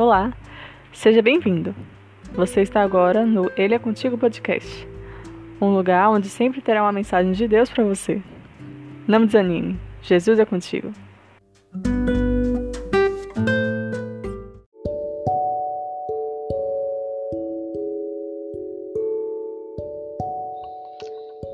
Olá, 0.00 0.32
seja 0.94 1.20
bem-vindo. 1.20 1.74
Você 2.32 2.62
está 2.62 2.80
agora 2.80 3.26
no 3.26 3.50
Ele 3.54 3.74
é 3.74 3.78
Contigo 3.78 4.16
Podcast, 4.16 4.88
um 5.60 5.74
lugar 5.74 6.08
onde 6.08 6.26
sempre 6.26 6.62
terá 6.62 6.82
uma 6.82 6.90
mensagem 6.90 7.32
de 7.32 7.46
Deus 7.46 7.68
para 7.68 7.84
você. 7.84 8.22
Não 9.06 9.26
desanime, 9.26 9.78
Jesus 10.00 10.38
é 10.38 10.46
contigo. 10.46 10.90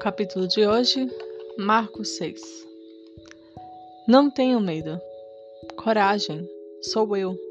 capítulo 0.01 0.47
de 0.47 0.65
hoje, 0.65 1.05
Marcos 1.59 2.17
6. 2.17 2.41
Não 4.07 4.31
tenham 4.31 4.61
medo. 4.61 5.01
Coragem, 5.77 6.49
sou 6.81 7.17
eu. 7.17 7.46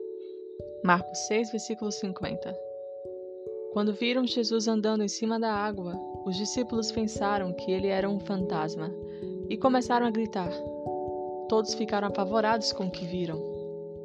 Marcos 0.85 1.17
6, 1.25 1.49
versículo 1.49 1.91
50. 1.91 2.55
Quando 3.73 3.91
viram 3.91 4.27
Jesus 4.27 4.67
andando 4.67 5.03
em 5.03 5.07
cima 5.07 5.39
da 5.39 5.51
água, 5.51 5.99
os 6.23 6.35
discípulos 6.35 6.91
pensaram 6.91 7.51
que 7.53 7.71
ele 7.71 7.87
era 7.87 8.07
um 8.07 8.19
fantasma 8.19 8.93
e 9.49 9.57
começaram 9.57 10.05
a 10.05 10.11
gritar. 10.11 10.51
Todos 11.49 11.73
ficaram 11.73 12.07
apavorados 12.07 12.71
com 12.71 12.85
o 12.85 12.91
que 12.91 13.03
viram. 13.03 13.41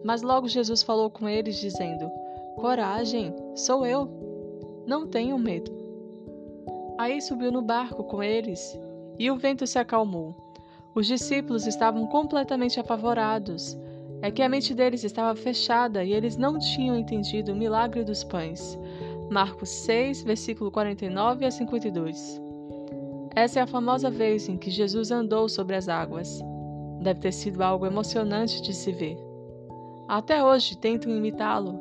Mas 0.03 0.23
logo 0.23 0.49
Jesus 0.49 0.83
falou 0.83 1.11
com 1.11 1.29
eles, 1.29 1.61
dizendo: 1.61 2.11
Coragem, 2.57 3.35
sou 3.55 3.85
eu. 3.85 4.09
Não 4.87 5.07
tenham 5.07 5.39
medo. 5.39 5.71
Aí 6.97 7.21
subiu 7.21 7.53
no 7.53 7.61
barco 7.61 8.05
com 8.05 8.23
eles 8.23 8.81
e 9.19 9.31
o 9.31 9.37
vento 9.37 9.67
se 9.67 9.79
acalmou. 9.79 10.35
Os 10.95 11.07
discípulos 11.07 11.67
estavam 11.67 12.07
completamente 12.07 12.81
apavorados. 12.81 13.77
É 14.23 14.31
que 14.31 14.43
a 14.43 14.49
mente 14.49 14.75
deles 14.75 15.03
estava 15.03 15.35
fechada 15.35 16.05
e 16.05 16.13
eles 16.13 16.37
não 16.37 16.59
tinham 16.59 16.97
entendido 16.97 17.53
o 17.53 17.57
milagre 17.57 18.05
dos 18.05 18.23
pães. 18.23 18.79
Marcos 19.31 19.69
6, 19.69 20.23
versículo 20.25 20.71
49 20.71 21.47
a 21.47 21.51
52. 21.51 22.41
Essa 23.35 23.61
é 23.61 23.63
a 23.63 23.67
famosa 23.67 24.11
vez 24.11 24.49
em 24.49 24.57
que 24.57 24.71
Jesus 24.71 25.11
andou 25.11 25.49
sobre 25.49 25.77
as 25.77 25.89
águas. 25.89 26.41
Deve 27.01 27.21
ter 27.21 27.33
sido 27.33 27.63
algo 27.63 27.87
emocionante 27.87 28.61
de 28.61 28.75
se 28.75 28.93
ver. 28.93 29.17
Até 30.09 30.45
hoje 30.45 30.77
tentam 30.77 31.17
imitá-lo, 31.17 31.81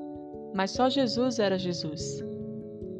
mas 0.53 0.71
só 0.71 0.89
Jesus 0.89 1.39
era 1.39 1.57
Jesus. 1.57 2.23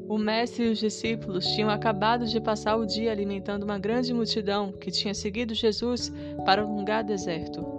O 0.09 0.17
mestre 0.17 0.65
e 0.65 0.69
os 0.71 0.79
discípulos 0.79 1.45
tinham 1.45 1.69
acabado 1.69 2.25
de 2.25 2.41
passar 2.41 2.75
o 2.75 2.85
dia 2.85 3.11
alimentando 3.11 3.63
uma 3.63 3.77
grande 3.77 4.11
multidão 4.11 4.71
que 4.71 4.89
tinha 4.89 5.13
seguido 5.13 5.53
Jesus 5.53 6.11
para 6.43 6.65
um 6.65 6.75
lugar 6.75 7.03
deserto. 7.03 7.78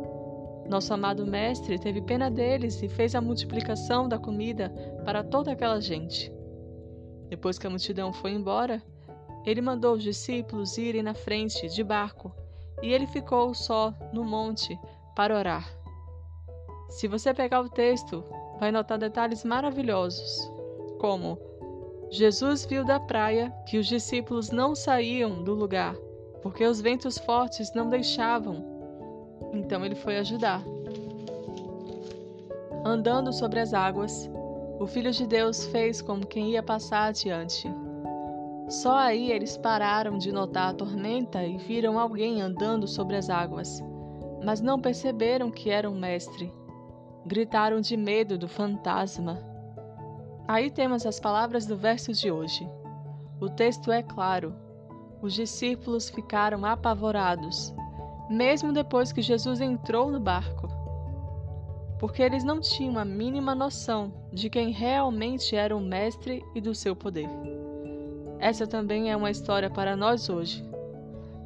Nosso 0.71 0.95
amado 0.95 1.27
mestre 1.27 1.81
teve 1.81 2.01
pena 2.01 2.31
deles 2.31 2.81
e 2.81 2.89
fez 2.89 3.17
a 3.17 3.21
multiplicação 3.21 4.09
da 4.09 4.21
comida 4.21 4.73
para 5.05 5.25
toda 5.25 5.51
aquela 5.51 5.81
gente. 5.81 6.33
Depois 7.29 7.59
que 7.59 7.67
a 7.67 7.71
multidão 7.71 8.13
foi 8.13 8.31
embora, 8.31 8.81
ele 9.45 9.61
mandou 9.61 9.95
os 9.95 10.03
discípulos 10.05 10.79
irem 10.79 11.03
na 11.03 11.13
frente, 11.13 11.69
de 11.69 11.83
barco, 11.83 12.33
e 12.81 12.93
ele 12.93 13.09
ficou 13.09 13.53
só 13.53 13.93
no 14.13 14.23
monte 14.23 14.79
para 15.17 15.37
orar. 15.37 15.69
Se 16.89 17.09
você 17.09 17.35
pegar 17.35 17.63
o 17.63 17.69
texto, 17.69 18.23
vai 18.61 18.71
notar 18.71 18.97
detalhes 18.97 19.43
maravilhosos, 19.43 20.49
como 21.01 21.37
Jesus 22.13 22.65
viu 22.65 22.85
da 22.85 23.01
praia 23.01 23.53
que 23.67 23.77
os 23.77 23.89
discípulos 23.89 24.53
não 24.53 24.77
saíam 24.77 25.43
do 25.43 25.53
lugar, 25.53 25.97
porque 26.41 26.65
os 26.65 26.81
ventos 26.81 27.19
fortes 27.19 27.75
não 27.75 27.91
deixavam. 27.91 28.80
Então 29.53 29.85
ele 29.85 29.95
foi 29.95 30.19
ajudar. 30.19 30.63
Andando 32.85 33.33
sobre 33.33 33.61
as 33.61 33.75
águas, 33.75 34.31
o 34.79 34.87
Filho 34.87 35.13
de 35.13 35.27
Deus 35.27 35.67
fez 35.67 36.01
como 36.01 36.27
quem 36.27 36.53
ia 36.53 36.63
passar 36.63 37.09
adiante. 37.09 37.69
Só 38.71 38.97
aí 38.97 39.31
eles 39.31 39.57
pararam 39.57 40.17
de 40.17 40.33
notar 40.33 40.71
a 40.71 40.75
tormenta 40.75 41.45
e 41.45 41.59
viram 41.59 41.99
alguém 41.99 42.41
andando 42.41 42.87
sobre 42.87 43.17
as 43.17 43.29
águas, 43.29 43.83
mas 44.43 44.61
não 44.61 44.81
perceberam 44.81 45.51
que 45.51 45.69
era 45.69 45.91
um 45.91 45.99
mestre. 45.99 46.53
Gritaram 47.27 47.81
de 47.81 47.97
medo 47.97 48.39
do 48.39 48.49
fantasma. 48.49 49.39
Aí 50.49 50.71
temos 50.71 51.05
as 51.05 51.21
palavras 51.21 51.67
do 51.67 51.77
verso 51.77 52.13
de 52.13 52.31
hoje. 52.31 52.67
O 53.41 53.51
texto 53.51 53.93
é 53.93 54.03
claro. 54.03 54.55
Os 55.21 55.35
discípulos 55.35 56.09
ficaram 56.09 56.65
apavorados, 56.65 57.75
mesmo 58.31 58.73
depois 58.73 59.13
que 59.13 59.21
Jesus 59.21 59.61
entrou 59.61 60.11
no 60.11 60.21
barco, 60.21 60.69
porque 61.99 62.23
eles 62.23 62.45
não 62.45 62.61
tinham 62.61 62.99
a 62.99 63.05
mínima 63.05 63.55
noção 63.55 64.13
de 64.33 64.49
quem 64.49 64.71
realmente 64.71 65.55
era 65.57 65.77
o 65.77 65.81
Mestre 65.81 66.43
e 66.55 66.61
do 66.61 66.75
seu 66.75 66.95
poder. 66.95 67.29
Essa 68.39 68.67
também 68.67 69.11
é 69.11 69.17
uma 69.17 69.31
história 69.31 69.69
para 69.69 69.97
nós 69.97 70.31
hoje. 70.31 70.65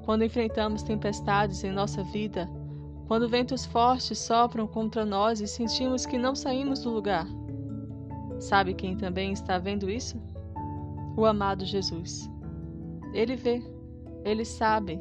Quando 0.05 0.23
enfrentamos 0.23 0.83
tempestades 0.83 1.65
em 1.65 1.73
nossa 1.73 2.05
vida, 2.05 2.49
quando 3.09 3.29
ventos 3.29 3.65
fortes 3.65 4.19
sopram 4.19 4.67
contra 4.67 5.05
nós 5.05 5.41
e 5.41 5.49
sentimos 5.49 6.07
que 6.07 6.19
não 6.19 6.37
saímos 6.37 6.81
do 6.81 6.91
lugar, 6.91 7.27
Sabe 8.45 8.75
quem 8.75 8.97
também 8.97 9.33
está 9.33 9.59
vendo 9.59 9.89
isso? 9.89 10.21
O 11.17 11.25
amado 11.25 11.65
Jesus. 11.65 12.31
Ele 13.13 13.37
vê, 13.37 13.63
ele 14.25 14.45
sabe 14.45 15.01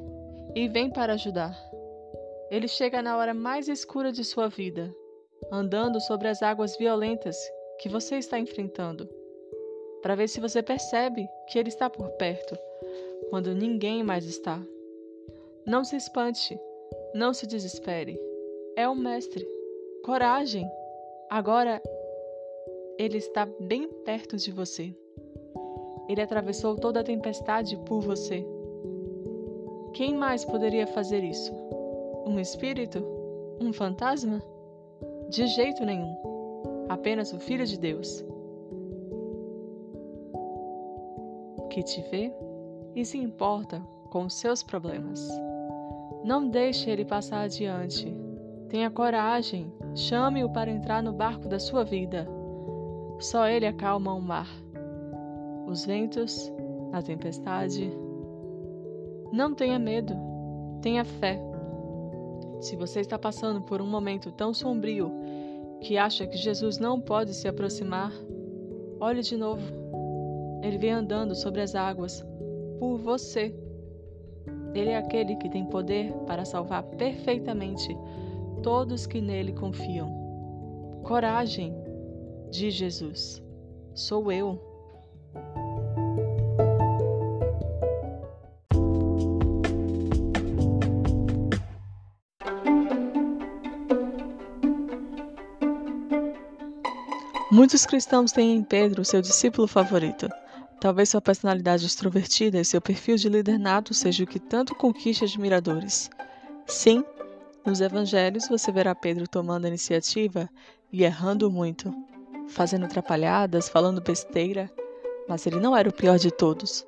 e 0.55 0.67
vem 0.67 0.89
para 0.89 1.13
ajudar. 1.13 1.53
Ele 2.49 2.67
chega 2.67 3.01
na 3.01 3.17
hora 3.17 3.33
mais 3.33 3.67
escura 3.67 4.11
de 4.11 4.23
sua 4.23 4.47
vida, 4.47 4.93
andando 5.51 5.99
sobre 5.99 6.27
as 6.27 6.41
águas 6.41 6.77
violentas 6.77 7.37
que 7.79 7.89
você 7.89 8.15
está 8.15 8.39
enfrentando, 8.39 9.09
para 10.01 10.15
ver 10.15 10.27
se 10.27 10.39
você 10.39 10.61
percebe 10.61 11.27
que 11.47 11.57
ele 11.57 11.69
está 11.69 11.89
por 11.89 12.09
perto, 12.11 12.57
quando 13.29 13.53
ninguém 13.53 14.03
mais 14.03 14.25
está. 14.25 14.61
Não 15.65 15.83
se 15.83 15.95
espante, 15.95 16.59
não 17.13 17.33
se 17.33 17.47
desespere. 17.47 18.19
É 18.75 18.87
o 18.87 18.95
Mestre. 18.95 19.47
Coragem! 20.03 20.69
Agora 21.29 21.81
ele 22.97 23.17
está 23.17 23.47
bem 23.59 23.87
perto 24.05 24.37
de 24.37 24.51
você. 24.51 24.93
Ele 26.09 26.21
atravessou 26.21 26.75
toda 26.75 26.99
a 26.99 27.03
tempestade 27.03 27.77
por 27.85 28.01
você. 28.01 28.45
Quem 29.93 30.15
mais 30.15 30.43
poderia 30.43 30.85
fazer 30.85 31.23
isso? 31.23 31.51
Um 32.25 32.39
espírito? 32.39 33.03
Um 33.59 33.73
fantasma? 33.73 34.41
De 35.29 35.45
jeito 35.47 35.85
nenhum. 35.85 36.15
Apenas 36.89 37.33
o 37.33 37.39
Filho 37.39 37.65
de 37.65 37.77
Deus. 37.77 38.23
Que 41.69 41.83
te 41.83 42.01
vê 42.09 42.31
e 42.95 43.03
se 43.03 43.17
importa 43.17 43.81
com 44.09 44.25
os 44.25 44.35
seus 44.35 44.61
problemas. 44.61 45.27
Não 46.23 46.47
deixe 46.47 46.89
ele 46.89 47.03
passar 47.03 47.41
adiante. 47.41 48.15
Tenha 48.69 48.89
coragem, 48.89 49.71
chame-o 49.95 50.49
para 50.49 50.71
entrar 50.71 51.03
no 51.03 51.11
barco 51.11 51.47
da 51.47 51.59
sua 51.59 51.83
vida. 51.83 52.27
Só 53.19 53.47
ele 53.47 53.65
acalma 53.65 54.13
o 54.13 54.21
mar, 54.21 54.47
os 55.67 55.85
ventos, 55.85 56.51
a 56.91 57.01
tempestade. 57.01 57.91
Não 59.31 59.53
tenha 59.53 59.77
medo, 59.77 60.15
tenha 60.81 61.03
fé. 61.03 61.52
Se 62.63 62.75
você 62.75 63.01
está 63.01 63.19
passando 63.19 63.61
por 63.61 63.81
um 63.81 63.85
momento 63.85 64.31
tão 64.31 64.53
sombrio 64.53 65.11
que 65.81 65.97
acha 65.97 66.25
que 66.25 66.37
Jesus 66.37 66.77
não 66.77 66.99
pode 66.99 67.33
se 67.33 67.47
aproximar, 67.47 68.11
olhe 68.99 69.21
de 69.21 69.35
novo. 69.35 69.63
Ele 70.63 70.77
vem 70.77 70.91
andando 70.91 71.35
sobre 71.35 71.61
as 71.61 71.75
águas 71.75 72.25
por 72.79 72.97
você. 72.97 73.53
Ele 74.73 74.89
é 74.89 74.97
aquele 74.97 75.35
que 75.35 75.49
tem 75.49 75.65
poder 75.65 76.13
para 76.25 76.45
salvar 76.45 76.83
perfeitamente 76.83 77.95
todos 78.63 79.05
que 79.05 79.19
nele 79.19 79.51
confiam. 79.51 81.01
Coragem! 81.03 81.83
de 82.53 82.69
Jesus. 82.69 83.41
Sou 83.95 84.31
eu. 84.31 84.61
Muitos 97.53 97.85
cristãos 97.85 98.31
têm 98.31 98.55
em 98.55 98.63
Pedro 98.63 99.05
seu 99.05 99.21
discípulo 99.21 99.67
favorito. 99.67 100.27
Talvez 100.81 101.09
sua 101.09 101.21
personalidade 101.21 101.85
extrovertida 101.85 102.59
e 102.59 102.65
seu 102.65 102.81
perfil 102.81 103.15
de 103.15 103.29
líder 103.29 103.59
nato 103.59 103.93
seja 103.93 104.23
o 104.23 104.27
que 104.27 104.39
tanto 104.39 104.73
conquista 104.73 105.25
admiradores. 105.25 106.09
Sim, 106.65 107.03
nos 107.63 107.79
evangelhos 107.79 108.49
você 108.49 108.71
verá 108.71 108.95
Pedro 108.95 109.27
tomando 109.27 109.65
a 109.65 109.67
iniciativa 109.67 110.49
e 110.91 111.03
errando 111.03 111.51
muito 111.51 111.93
fazendo 112.47 112.85
atrapalhadas, 112.85 113.69
falando 113.69 114.01
besteira, 114.01 114.67
mas 115.29 115.45
ele 115.45 115.59
não 115.59 115.77
era 115.77 115.87
o 115.87 115.93
pior 115.93 116.17
de 116.17 116.31
todos. 116.31 116.83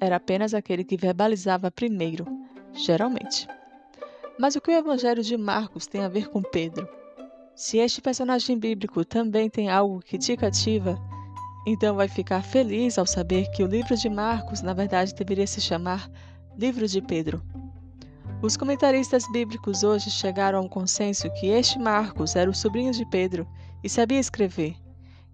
Era 0.00 0.16
apenas 0.16 0.54
aquele 0.54 0.84
que 0.84 0.96
verbalizava 0.96 1.70
primeiro, 1.70 2.24
geralmente. 2.72 3.46
Mas 4.38 4.56
o 4.56 4.60
que 4.62 4.70
o 4.70 4.74
Evangelho 4.74 5.22
de 5.22 5.36
Marcos 5.36 5.86
tem 5.86 6.02
a 6.02 6.08
ver 6.08 6.30
com 6.30 6.40
Pedro? 6.40 6.88
Se 7.58 7.78
este 7.78 8.00
personagem 8.00 8.56
bíblico 8.56 9.04
também 9.04 9.50
tem 9.50 9.68
algo 9.68 9.98
que 9.98 10.16
te 10.16 10.36
cativa, 10.36 10.96
então 11.66 11.96
vai 11.96 12.06
ficar 12.06 12.40
feliz 12.40 12.96
ao 12.96 13.04
saber 13.04 13.50
que 13.50 13.64
o 13.64 13.66
livro 13.66 13.96
de 13.96 14.08
Marcos, 14.08 14.62
na 14.62 14.72
verdade, 14.72 15.12
deveria 15.12 15.44
se 15.44 15.60
chamar 15.60 16.08
Livro 16.56 16.86
de 16.86 17.02
Pedro. 17.02 17.42
Os 18.40 18.56
comentaristas 18.56 19.24
bíblicos 19.32 19.82
hoje 19.82 20.08
chegaram 20.08 20.60
ao 20.60 20.68
consenso 20.68 21.28
que 21.32 21.48
este 21.48 21.80
Marcos 21.80 22.36
era 22.36 22.48
o 22.48 22.54
sobrinho 22.54 22.92
de 22.92 23.04
Pedro 23.04 23.44
e 23.82 23.88
sabia 23.88 24.20
escrever. 24.20 24.76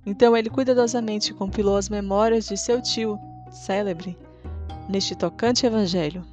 Então 0.06 0.34
ele 0.34 0.48
cuidadosamente 0.48 1.34
compilou 1.34 1.76
as 1.76 1.90
memórias 1.90 2.46
de 2.46 2.56
seu 2.56 2.80
tio, 2.80 3.18
célebre, 3.50 4.16
neste 4.88 5.14
tocante 5.14 5.66
evangelho. 5.66 6.24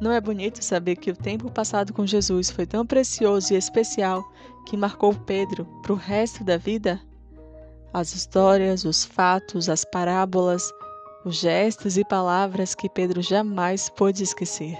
Não 0.00 0.12
é 0.12 0.20
bonito 0.20 0.62
saber 0.62 0.96
que 0.96 1.10
o 1.10 1.16
tempo 1.16 1.50
passado 1.50 1.92
com 1.92 2.06
Jesus 2.06 2.50
foi 2.50 2.66
tão 2.66 2.84
precioso 2.84 3.54
e 3.54 3.56
especial 3.56 4.22
que 4.66 4.76
marcou 4.76 5.14
Pedro 5.14 5.64
para 5.82 5.92
o 5.92 5.96
resto 5.96 6.44
da 6.44 6.56
vida? 6.56 7.00
As 7.92 8.14
histórias, 8.14 8.84
os 8.84 9.04
fatos, 9.04 9.70
as 9.70 9.84
parábolas, 9.84 10.70
os 11.24 11.36
gestos 11.36 11.96
e 11.96 12.04
palavras 12.04 12.74
que 12.74 12.90
Pedro 12.90 13.22
jamais 13.22 13.88
pôde 13.88 14.22
esquecer. 14.22 14.78